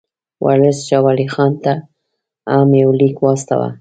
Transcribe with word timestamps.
ورلسټ 0.43 0.83
شاه 0.89 1.01
ولي 1.05 1.27
خان 1.33 1.51
ته 1.63 1.73
هم 2.53 2.69
یو 2.81 2.89
لیک 2.99 3.17
واستاوه. 3.21 3.69